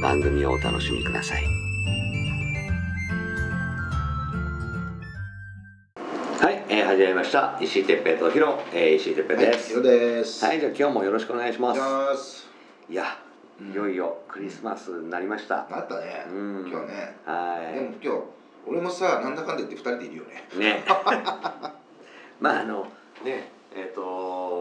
[0.00, 1.44] 番組をお楽しみください。
[6.40, 7.58] はい、えー、始めました。
[7.60, 9.74] 石井哲平とヒロ、えー、石井哲平です。
[9.74, 10.44] はい、です。
[10.46, 11.80] はい、じゃあ今日もよろしくお願いします。
[11.80, 12.48] ます。
[12.88, 13.18] いや、
[13.60, 15.68] いよいよクリスマスになりました。
[15.70, 16.24] なったね。
[16.30, 17.16] うん今日ね。
[17.26, 18.20] はでも今日
[18.66, 20.48] 俺もさなんだかんだ言って二人でいるよね。
[20.56, 20.58] い。
[20.58, 20.84] ね。
[22.40, 22.86] まああの
[23.22, 24.59] ねえっ、とうん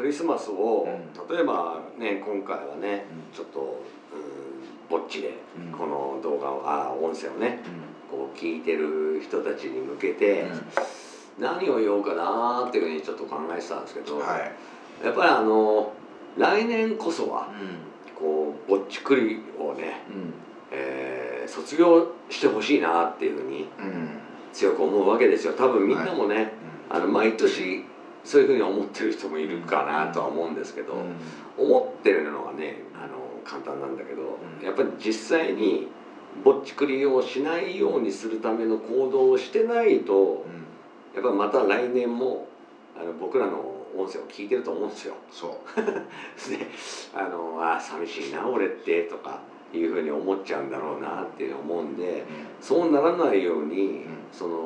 [0.00, 7.60] クリスマスを、うん例えばね今回はね、うんちょっと、うん、ぼっちで、うんこの動画をあ音声をね
[8.08, 10.46] うこう聞いてる人たちに向けて、
[11.38, 14.20] 何を言おうかなっていうふうにちょっと考えてたんですけど、ん。
[14.20, 15.04] はい。
[15.04, 15.92] やっぱりあの
[16.38, 17.48] 来年こそは
[18.16, 20.32] うこうぼっちくりをね、ん。
[20.72, 23.68] えー卒業してほしいなっていうふうに。
[24.52, 26.52] 強く思うわけですよ多分みんなもね、
[26.88, 27.84] あの毎年
[28.24, 30.94] そういうふうに思ってる人もいるかなとは思うんですけど、
[31.58, 34.64] 思ってるのがねあの簡単なんだけど、うん。
[34.64, 35.88] やっぱり実際に
[36.44, 40.46] ぼっちくりをしないようにするための行動をしてないと
[41.14, 42.46] やっぱまた来年も
[42.96, 43.58] あの僕らの
[43.96, 45.14] 音声を聞いてると思うんですよ。
[45.30, 45.80] そう。
[45.80, 46.66] で
[47.14, 49.40] あのあ寂しいな俺ってとか
[49.72, 51.96] いうふうに思っちゃうんだろうなっていうの思うん。
[51.96, 52.24] で
[52.60, 54.04] そうならないように、ん。
[54.32, 54.56] その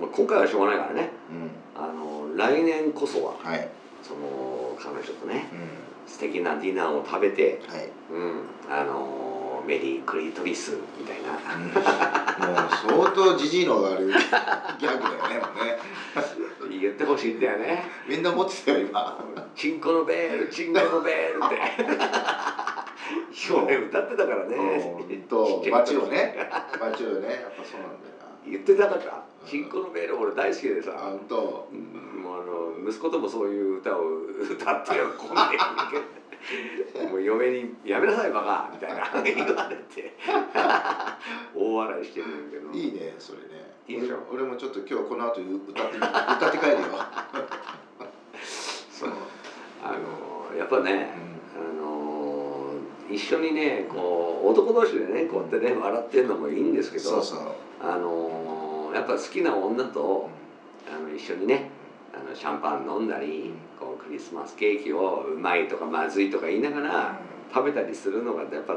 [0.00, 1.10] まあ今回はしょうがないからね。
[1.30, 1.82] うん。
[1.82, 3.68] あの来年こそははい。
[4.02, 6.12] その彼女とねうん。
[6.12, 7.88] 素敵なディナーを食べて、はい。
[8.10, 11.32] うん、あのメリークリトリスみたいな、
[12.48, 15.38] もう相当ジジイのあるギャグだよね。
[15.38, 15.78] もうね。
[16.80, 19.24] 言ってほしいんだよねみんな持ってたよ今。
[19.54, 21.56] 「チンコのベールチンコのベール」って
[23.48, 26.50] 今日ね歌ってたからねうんとバチをね。
[26.80, 27.28] バチをね。
[27.28, 28.14] やっぱそうなんだよ
[28.46, 31.04] 言ってたから「チンコのベール」俺大好きでさな。
[31.06, 31.68] あんと。
[31.72, 32.44] うんもうあ
[32.84, 34.02] の息子ともそういう歌を
[34.50, 35.58] 歌ってよこんなに
[37.10, 40.14] もう嫁に「やめなさいバカ」みたいな言われて
[41.54, 43.72] 大笑いしてるんだけどいいねそれね。
[43.88, 46.78] いいでしょ俺俺もちょっと今日この後歌って歌って帰るよ。
[48.90, 49.10] そう
[49.82, 49.96] あ
[50.52, 51.12] のやっぱね、
[51.56, 52.74] あの
[53.10, 57.40] 一緒にねこう男同士でねこうやってね笑ってるのもいいんですけどそうそう。
[57.80, 58.61] あの
[58.94, 60.28] やっぱ好きな女と
[60.88, 61.68] あの一緒にね
[62.14, 67.18] あのシャンパン飲んだり、こうクリスマスケーキをうまいとかまずいとか言いながら
[67.52, 68.76] 食べたりするのがやっぱ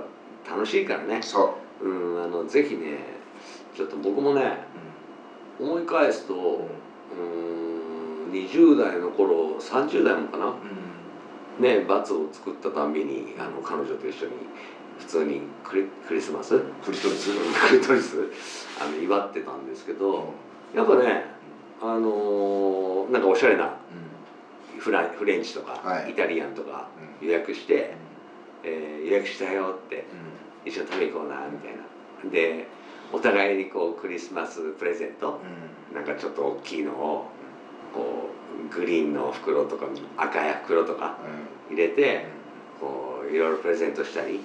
[0.49, 1.85] 楽しいからね、そう。
[1.85, 2.99] うん、あのぜひね
[3.75, 4.59] ちょっと僕もね
[5.59, 10.53] 思い返すと、うん、20代の頃30代もかな。
[11.59, 14.31] ね罰を作ったたんびにあの彼女と一緒に
[14.99, 16.59] 普通にクリクリスマス？
[16.83, 17.29] クリトリス？
[17.69, 18.17] クリトリス。
[18.81, 20.33] あの祝ってたんですけど
[20.75, 21.25] やっぱね
[21.81, 23.75] あのーなんかおしゃれな
[24.79, 26.11] フランフレンチとか、はい。
[26.11, 26.89] イタリアンとか
[27.21, 27.93] 予約して、
[28.63, 30.05] えー予約したよって
[30.65, 32.31] 一緒に食べ行こうなみたいな。
[32.31, 32.67] で
[33.13, 35.39] お互いにこうクリスマスプレゼント
[35.93, 37.29] なんかちょっと大きいのを
[37.93, 38.29] こ
[38.71, 39.85] うグリーンの袋とか
[40.17, 41.17] 赤い袋とか
[41.69, 42.25] 入れて
[42.79, 44.41] こういろいろプレゼントしたり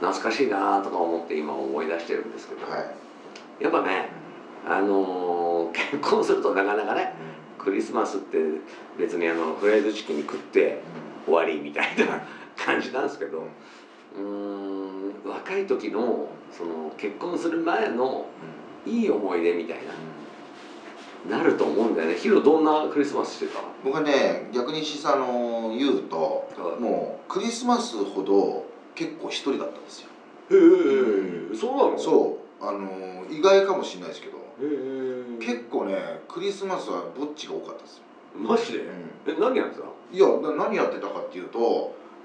[0.00, 3.62] 懐かしいなとか思って今思い出してるんですけど、はい。
[3.62, 4.08] やっぱね
[4.66, 7.12] あのー結婚するとなかなかね
[7.58, 8.38] クリスマスって
[8.98, 10.80] 別にあのフライドチキン食って
[11.24, 12.20] 終わりみたいな
[12.56, 13.46] 感じなんですけど
[14.16, 18.26] うーん若い時のその結婚する前の
[18.86, 19.92] いい思い出みたいな
[21.28, 22.16] なると思うんだよね。
[22.16, 23.60] ヒロどんなクリスマスしてた？
[23.82, 26.80] 僕はね逆にしさの言うとはい。
[26.80, 30.08] もうクリスマスほど結構一人だったんですよ。
[30.50, 30.54] へ
[31.52, 31.94] えそうなの？
[31.94, 32.64] うそう。
[32.64, 34.34] あの意外かもしれないですけど。
[35.40, 38.02] 結構ねクリスマスはぼっちが多かったですよ、
[38.36, 38.84] マジで？
[39.26, 39.86] え何やってた？
[40.12, 41.58] いやな何やってたかっていうと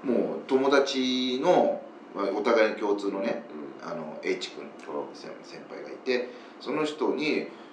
[0.04, 1.80] もう友達の
[2.14, 3.44] まあ、お互いに共通のね
[3.82, 3.88] うん。
[3.88, 4.66] あの H 君
[5.14, 5.32] 先
[5.70, 6.28] 輩がいて
[6.60, 7.46] その人に「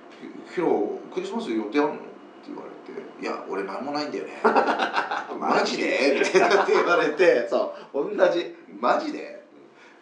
[0.53, 2.01] ヒロクリスマス予定あるの?」って
[2.47, 4.39] 言われて「いや俺何もないんだよね」
[5.39, 9.45] マジで?」みたいなって言われて そう同じ「マジで?」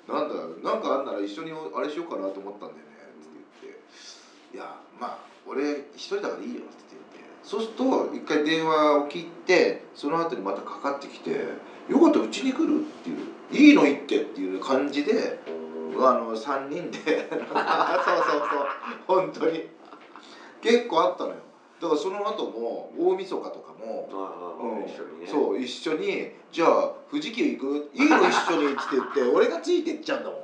[0.07, 0.35] なんだ
[0.71, 2.83] なんかあんなら一緒にあれしようかなと思ったんだよね。
[2.83, 3.79] って言って
[4.55, 5.17] 「いやまあ
[5.47, 7.25] 俺一人だからいいよ」って言って。
[7.43, 11.45] そうすると一回電話を切ってその後にまたかかってきて
[11.87, 13.17] 「よかったらうちに来る?」っていう
[13.51, 15.39] 「いいの行って」っていう感じで
[15.97, 16.99] あの3人で。
[17.29, 18.67] そうそうそう。
[19.07, 19.67] 本当に
[20.65, 21.35] 結構あったのよ。
[21.79, 24.09] だからその後も大晦日とかも、
[24.59, 25.27] うん一緒にね。
[25.27, 27.89] そう一緒に「じゃあ富士急行く？
[27.93, 30.39] いいの一緒に」っつって言って 俺がついてっちゃうんだもん。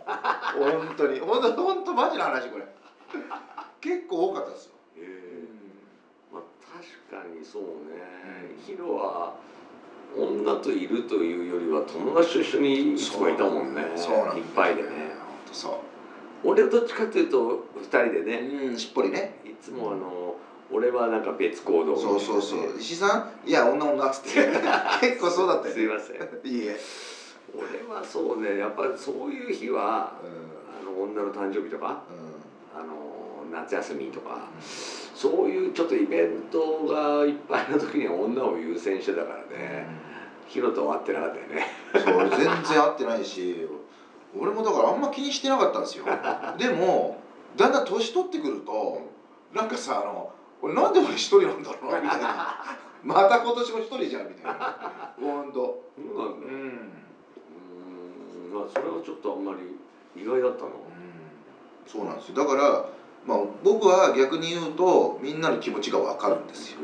[0.86, 1.20] 本当に。
[1.20, 2.66] 本当本当マジな話これ。
[3.80, 5.44] 結構多かったですよ、へえ。
[6.32, 6.42] まあ
[7.10, 8.56] 確かにそうね。
[8.66, 9.34] ヒロは
[10.16, 13.92] 女といるというよりは友達と一緒にいつもいたもんね。
[13.96, 14.18] そう。
[14.18, 14.90] なんだよいっぱいでね。
[14.90, 15.80] 本当そ
[16.44, 18.36] 俺はどっちかっていうと二人でうね
[18.70, 18.78] うん。
[18.78, 19.40] しっぽりね。
[19.46, 20.36] いつもあの
[20.72, 22.76] 俺はなんか別行動ねそうそうそう。
[22.80, 23.50] 石井さん？
[23.50, 24.50] いや女女っつって。
[25.02, 26.18] 結構そうだったよすいません。
[26.44, 26.80] いいえ、
[27.56, 30.26] 俺はそうねやっぱりそういう日はう
[30.82, 32.00] あの女の誕生日とかんうん。
[32.74, 34.48] あの夏休みとか
[35.14, 39.88] そういうちょっとイベントがいっぱいの時には女を優先してたからね。
[40.48, 41.68] ヒロとは会ってなかったよね。
[41.94, 43.68] そう全然合ってないし
[44.38, 46.06] 俺もだからあんま気にしてなかったんですよ。
[46.57, 47.18] でも
[47.56, 49.01] だんだん年取ってくると
[49.54, 50.31] なんかさあの
[50.62, 52.56] 俺なんで俺一人なんだろうなみたいな。
[53.04, 55.13] また今年も一人じゃんみたいな。
[55.19, 55.81] ほんと。
[55.98, 57.04] うん、そうなんだうーん
[58.54, 59.75] まあそれはちょっとあんまり
[60.22, 60.72] 意外だったの
[61.88, 62.36] そうなんですよ。
[62.36, 62.86] だから、
[63.25, 66.77] まあ、僕は逆に言うとみんなの気持ちが分かるんですよ。
[66.80, 66.84] へ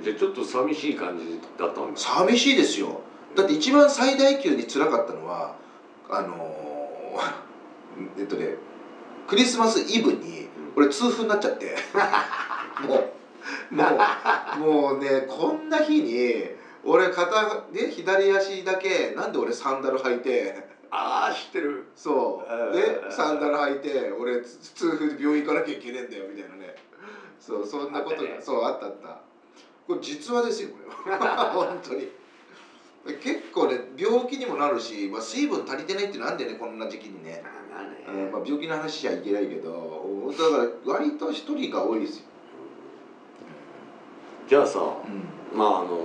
[0.00, 1.96] えじゃあちょっと寂しい感じだったんだ。
[1.96, 3.00] 寂しいですよ。
[3.34, 5.54] だって一番最大級に辛かったのは
[6.08, 6.55] あのー
[8.18, 8.56] えっとね
[9.26, 11.76] クリスマスイブに俺痛風になっちゃって。
[12.86, 13.84] もうも
[14.56, 16.44] うもうねこんな日に
[16.84, 20.76] 俺片で左足だけなんで俺サンダル履いて。
[20.90, 21.88] ああ知ってる。
[21.96, 22.76] そう。
[22.76, 26.76] でサンダル履いて俺つ痛風で病院行かなきゃいけねえんだよみたいなね。
[27.40, 28.38] そうそんなことが、ね。
[28.40, 29.18] そうあったあった。
[29.86, 31.50] これ実話ですよこれは。
[31.54, 32.08] 本当に
[33.14, 37.82] 結構ね病気にもなるし、まあ、水分足りてないってなんでねこんな時期にね、まあ
[38.12, 38.26] ね。
[38.26, 42.24] うんまあ、病気の話しちゃいけないけどだから割と一人が多いですよ、
[44.48, 45.58] じゃあさうん。
[45.58, 45.98] まああの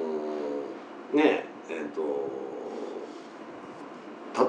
[1.13, 2.30] ねえっ、と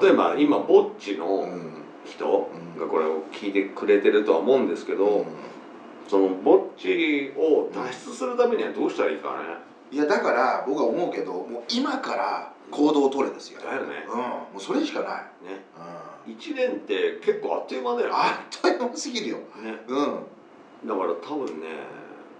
[0.01, 1.83] 例えば今ぼっちのうん。
[2.05, 2.79] 人うん。
[2.81, 5.25] がこれを聞いてくれてるとは思うんですけど、
[6.09, 9.55] そのぼっちを脱出するためにはどうしたらいいかね、
[9.93, 14.03] いやだから僕は思うけどもう今から行動を取れですよ、だよね。
[14.09, 15.61] うん、もうそれしかない、ね。
[16.25, 18.13] うん、1年って結構あっという間だよね。
[18.15, 19.37] あっという間すぎるよ。
[19.37, 19.43] ね。
[19.87, 20.87] うん。
[20.87, 21.67] だから多分ね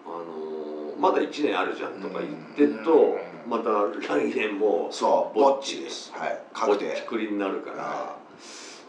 [0.05, 3.49] あのーまだ1年あるじゃんとか言ってるとうん。
[3.49, 3.69] また
[4.01, 6.11] 来年もそうぼっちです。
[6.13, 6.29] はい。
[6.55, 7.83] ぼっ確定ちくりになるから。
[7.83, 8.15] は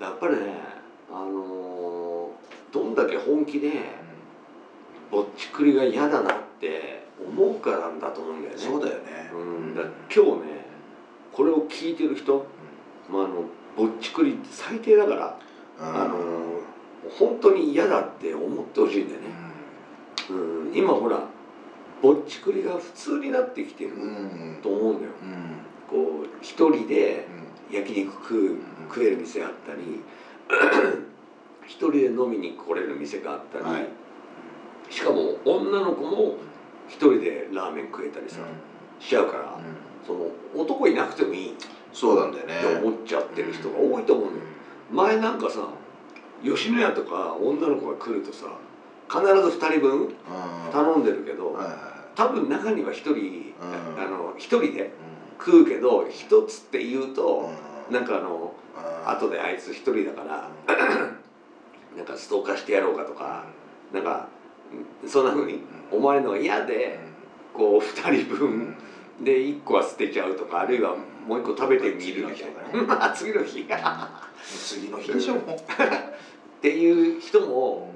[0.00, 0.54] やっぱりね
[1.10, 3.70] あのーどんだけ本気で
[5.10, 8.60] ぼっちくりが嫌だなって思うかなんだと思うんだよね。
[8.60, 9.30] そうだよね。
[9.32, 9.74] うん。
[9.74, 9.82] だ
[10.14, 10.64] 今日ね
[11.32, 12.46] これを聞いてる人、
[13.10, 13.44] まあ、あの
[13.76, 15.38] ぼっちくりって最低だから、
[15.80, 16.02] うん。
[16.02, 16.18] あの
[17.18, 19.26] 本当に嫌だって思ってほしいんだよね、
[20.30, 21.28] うん、今ほら
[22.00, 23.92] ぼっちくりが普通になってきてる
[24.62, 25.12] と思うんだよ。
[25.22, 25.64] うん。
[25.88, 27.26] こう一人で
[27.70, 30.02] 焼肉食う食える店あったり
[31.66, 33.88] 一人で飲みに来れる店があったり、はい。
[34.90, 36.36] しかも女の子も
[36.88, 38.40] 一人でラーメン食えたりさ、
[39.00, 39.58] しちゃうから、
[40.06, 41.50] その男いなくてもいい。
[41.50, 41.54] っ
[41.94, 42.54] そうなんだよね。
[42.60, 44.44] て思っちゃってる人が多いと思うんだよ
[44.90, 45.68] 前なんかさ
[46.42, 48.46] 吉野家とか女の子が来るとさ
[49.08, 50.10] 必ず2人分うん。
[50.72, 51.56] 頼んでるけど、
[52.16, 54.02] 多分中には1人、うん。
[54.02, 54.90] あの一人で
[55.38, 57.48] 食うけど一つって言うと、
[57.88, 57.94] うん。
[57.94, 58.52] なんかあの
[59.06, 60.48] 後であいつ一人だから
[61.96, 63.44] なんかストーカーしてやろうかとか
[63.92, 64.33] なんかうん
[65.06, 66.98] そんな風に思われるのが嫌で
[67.52, 68.76] こう2人分
[69.22, 73.10] で1個は捨てちゃうとかあるいはもう1個食べてみるみたいな。
[73.10, 73.66] 次の日。
[74.46, 75.12] 次の日。
[75.12, 75.38] でしょっ
[76.60, 77.92] ていう人も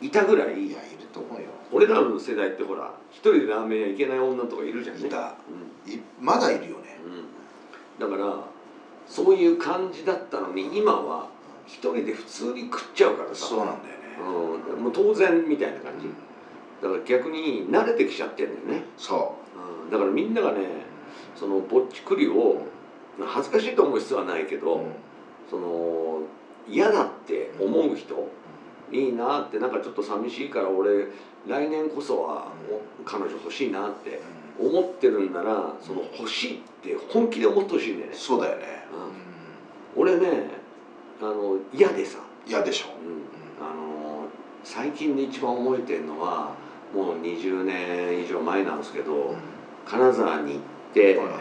[0.00, 1.48] いたぐらいいやいると思うよ。
[1.72, 5.06] 俺らの世代ってほら一人でラーメン屋行けない女とかいるじゃんね。
[5.06, 5.34] いた。
[5.86, 5.92] うん。
[5.92, 6.98] いまだいるよね。
[8.00, 8.44] うん、だから
[9.06, 11.28] そういう感じだったのに今は
[11.66, 13.46] 一人で普通に食っちゃうからさ。
[13.46, 16.08] そうなんだよねうん、もう当然みたいな感じ。
[16.82, 19.36] だから逆に慣れてきちゃってんだよね、そ
[19.84, 19.86] う。
[19.88, 20.66] ん、だからみんながね
[21.36, 22.62] そのぼっちくりを
[23.24, 24.84] 恥ずかしいと思う必要はないけうど、
[25.48, 26.22] その
[26.68, 28.28] 嫌だって思う人、
[28.90, 31.06] いいなってなんかちょっと寂しいから俺
[31.46, 34.20] 来年こそはお彼女欲しいなって
[34.60, 38.16] 思ってるんならその欲しいって本気で思ってほしいんだよね。
[38.16, 38.84] そうだよね。
[39.96, 40.50] 俺ね
[41.20, 42.86] あの嫌でさ、嫌でしょ。
[43.04, 43.21] うん、
[44.64, 46.54] 最近で一番覚えてるのは
[46.94, 49.34] もう20年以上前なんですけど
[49.84, 50.60] 金沢に行っ
[50.94, 51.32] てはいは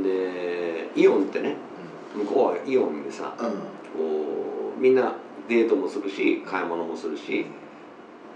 [0.00, 0.02] い。
[0.02, 1.56] でイオンってね
[2.14, 3.48] 向こうはイオンでさうん。
[3.48, 5.14] こうみんな
[5.48, 7.46] デートもするし買い物もするし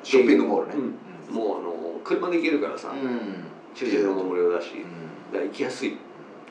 [0.02, 0.94] ショッピングモールね。
[1.30, 1.34] うん。
[1.34, 3.44] もうあの車で行けるからさうん。
[3.74, 5.32] 駐車場も無料だしうん。
[5.32, 5.96] だから行きやすい。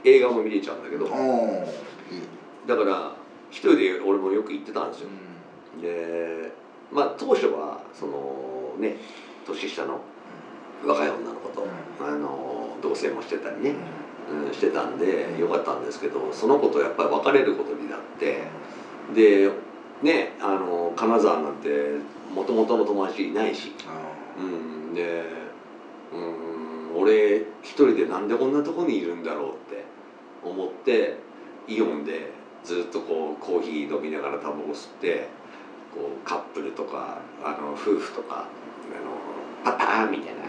[0.03, 1.05] 映画も見れちゃうんだけど。
[2.67, 3.15] だから
[3.49, 5.07] 一人で俺もよく行ってたんですよ。
[5.81, 6.51] で
[6.91, 8.95] まあ当初はそのね
[9.45, 9.99] 年下の
[10.85, 11.65] 若い女の子と、
[11.99, 13.73] あの同棲もしてたりね、
[14.31, 18.43] うん、してたんでよかったんですけどその子とやっぱり別れることになって
[19.15, 19.49] で
[20.03, 21.69] ねあの金沢なんて
[22.33, 23.71] もともとの友達いないし、
[24.37, 25.23] うん、で、
[26.13, 29.85] うん、俺一人でなんでこんなとこにいるんだろうって
[30.43, 31.17] 思って
[31.67, 32.31] イオンで
[32.63, 35.27] ずっとこうコーヒー飲みながらタバコ吸って
[35.97, 40.41] こうカップルとかあの夫婦とかあのパターンみたいな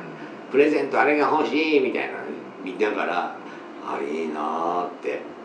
[0.50, 2.19] プレゼントあれが欲しいみたいなの
[2.62, 3.37] 見ながら
[3.87, 5.38] あいいなーって。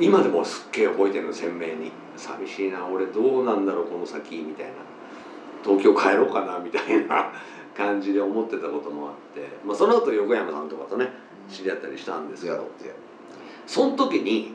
[0.00, 1.92] 今でもすっげえ覚えてるの鮮明に。
[2.16, 4.72] 寂しいな俺どうなんだろうこの先みたいな。
[5.64, 7.32] 東京帰ろうかなみたいな
[7.76, 11.10] 感じで思ってたこともあって、まあ、その後横山さんとかとね
[11.48, 12.94] 知り合ったりしたんですけどやって。
[13.66, 14.54] その時に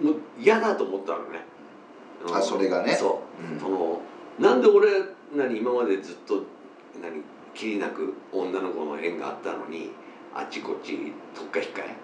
[0.00, 1.44] もう嫌だと思ったのね
[2.32, 2.94] あそれがね。
[2.94, 3.52] そう。
[3.52, 3.60] うん。
[3.60, 4.00] その
[4.38, 4.88] なんで俺
[5.34, 6.42] 何今までずっと
[7.00, 7.22] 何
[7.54, 9.90] きりなく女の子の縁があったのに
[10.34, 11.96] あっちこっちとっか引っかえ。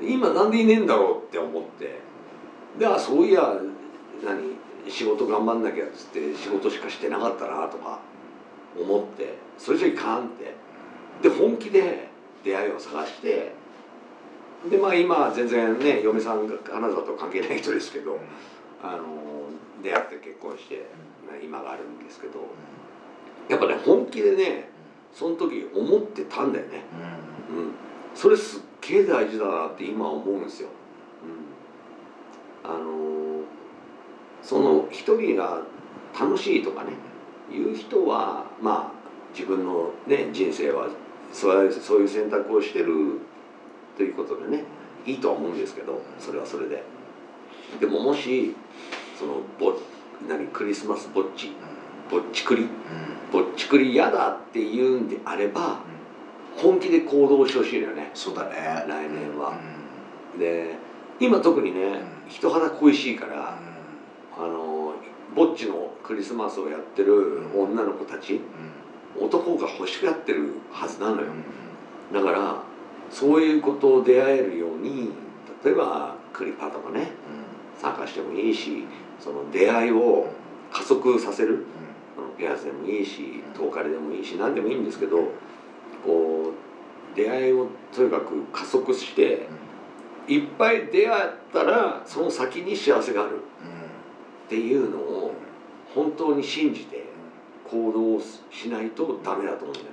[0.00, 2.00] 今なんでいねえんだろうって思って。
[2.78, 3.56] であそういや
[4.24, 4.56] 何
[4.90, 8.00] 仕事頑張んなきゃっつって仕事しかしてなかったなとか
[8.78, 9.36] 思って。
[9.58, 10.54] それじゃいかんって。
[11.22, 12.08] で本気で
[12.42, 13.54] 出会いを探して。
[14.70, 18.16] でまあ今全然ね嫁さんが金沢と関係ない人ですけど
[18.80, 19.02] あの
[19.82, 20.86] 出会って結婚して
[21.42, 22.40] 今があるんですけど
[23.48, 24.68] やっぱね本気でね
[25.12, 26.82] その時思ってたんだよね、
[27.50, 27.74] うん、
[28.14, 30.68] それすっげえ大事だなって今思うんですよ、
[32.64, 33.42] うん、あの
[34.42, 35.62] その一人が
[36.18, 36.92] 楽しいとかね
[37.50, 39.02] いう人はまあ
[39.34, 40.88] 自分のね人生は
[41.32, 43.20] そういうそういう選択をしてる
[43.96, 44.64] ということでね
[45.04, 46.82] いいとは思うんですけどそれはそれで。
[47.80, 48.54] でももし
[49.22, 49.78] そのぼ
[50.28, 51.52] 何クリスマスぼっち
[52.10, 52.66] ぼっちくり？
[53.32, 55.78] ぼっちくり嫌だって言うんであれば
[56.56, 58.10] 本気で行動してほしいのよね。
[58.14, 58.84] そうだね。
[58.88, 59.56] 来年は。
[60.36, 60.74] で
[61.20, 63.58] 今特にね人肌恋しいから
[64.36, 64.94] あの
[65.36, 68.40] ぼっちのクリスマスをやってる女の子たち
[69.16, 71.28] 男が欲しがってるはずなのよ。
[72.12, 72.62] だから
[73.08, 75.12] そういうことを出会えるように
[75.64, 77.12] 例えばクリパとかね
[77.80, 78.84] 参加してもいいし
[79.22, 80.26] その出会いを
[80.72, 81.64] 加速させる。
[82.16, 85.16] あのペアーズでもいいしトーカルでもいいし何でもいいんですけど
[86.04, 89.46] こう出会いをとにかく加速して
[90.28, 93.40] いっぱい出会ったらその先に幸せがある。
[94.46, 95.32] っていうのを
[95.94, 97.06] 本当に信じて
[97.64, 99.90] 行動しないとダメだと思うんだよね。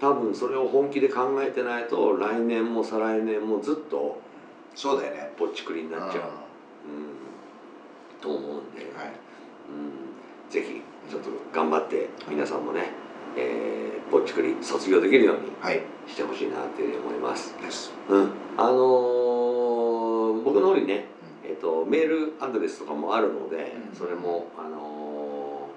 [0.00, 4.20] 多分それを本気で考えてないと来年も再来年もずっと
[4.76, 6.45] そうだよねぼっちくりになっちゃう、うん、
[8.20, 9.12] と思うんで、はい。
[9.68, 12.90] うん、ぜひちょっと頑張って皆さんもね、
[13.36, 15.82] えーぼっちくり卒業できるようにはい。
[16.06, 17.54] してほしいなっていうふうに思います。
[17.60, 17.92] です。
[18.08, 21.06] うん、あのー僕の方にね、
[21.44, 23.96] えっとメールアドレスとかもあるので、うん。
[23.96, 25.68] それもあの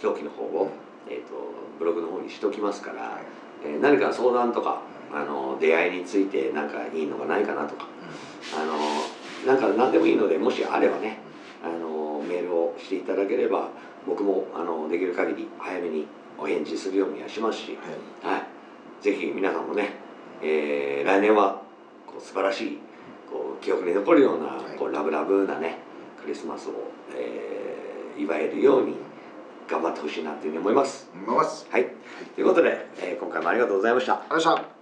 [0.00, 0.70] ー表記の方を、
[1.10, 1.34] えっと
[1.78, 3.20] ブログの方にしときますから、
[3.62, 4.80] えー何か相談とか、
[5.12, 7.86] あの出会いについて何かいいのがないかなとか、
[8.56, 11.18] あのなんか何でもいいのでもしあればね、
[11.62, 13.68] あのメールをしていただければ
[14.06, 16.06] 僕もあのできる限り早めに
[16.38, 17.78] お返事するようにはしますし、
[18.22, 18.34] はい。
[18.34, 18.44] はい、
[19.02, 19.90] ぜひ皆さんもね、
[20.42, 21.62] えー来年は
[22.06, 22.78] こう素晴らしい
[23.30, 24.78] こう記憶に残るような、はい。
[24.78, 25.78] こうラブラブなね
[26.20, 26.72] クリスマスを、
[27.14, 28.96] えー祝えるように
[29.68, 31.08] 頑張ってほしいなというふうに思います。
[31.14, 31.66] 思います。
[31.70, 31.86] はい、
[32.34, 34.14] ということで、えー今回もありがとうございました。
[34.14, 34.79] ありがとうございました